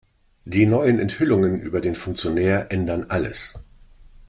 Die 0.45 0.65
neuen 0.65 0.97
Enthüllungen 0.97 1.61
über 1.61 1.79
den 1.79 1.93
Funktionär 1.93 2.71
ändern 2.71 3.05
alles. 3.09 3.59